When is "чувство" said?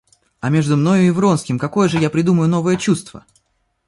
2.75-3.23